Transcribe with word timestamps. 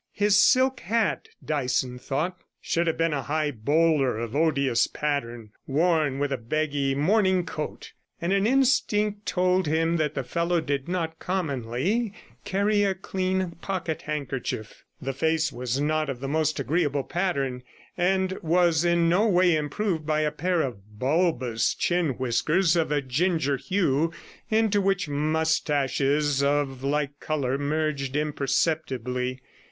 His 0.13 0.35
silk 0.39 0.79
hat, 0.79 1.29
Dyson 1.45 1.99
thought, 1.99 2.41
should 2.59 2.87
have 2.87 2.97
been 2.97 3.13
a 3.13 3.21
high 3.21 3.51
bowler 3.51 4.17
of 4.17 4.35
odious 4.35 4.87
pattern, 4.87 5.51
worn 5.67 6.17
with 6.17 6.31
a 6.31 6.39
baggy 6.39 6.95
morning 6.95 7.45
coat, 7.45 7.93
and 8.19 8.33
an 8.33 8.47
instinct 8.47 9.27
told 9.27 9.67
him 9.67 9.97
that 9.97 10.15
the 10.15 10.23
fellow 10.23 10.59
did 10.59 10.87
not 10.87 11.19
commonly 11.19 12.13
carry 12.45 12.81
a 12.81 12.95
clean 12.95 13.51
pocket 13.61 14.01
handkerchief. 14.01 14.83
The 14.99 15.13
face 15.13 15.53
was 15.53 15.79
not 15.79 16.09
of 16.09 16.19
the 16.19 16.27
most 16.27 16.59
agreeable 16.59 17.03
pattern, 17.03 17.61
and 17.95 18.31
was 18.41 18.83
in 18.83 19.07
no 19.07 19.27
way 19.27 19.55
improved 19.55 20.07
by 20.07 20.21
a 20.21 20.31
pair 20.31 20.63
of 20.63 20.97
bulbous 20.97 21.75
chin 21.75 22.13
whiskers 22.17 22.75
of 22.75 22.91
a 22.91 23.03
ginger 23.03 23.55
hue, 23.57 24.11
into 24.49 24.81
which 24.81 25.07
moustaches 25.07 26.41
of 26.41 26.83
like 26.83 27.19
colour 27.19 27.59
merged 27.59 28.15
imperceptibly. 28.15 29.41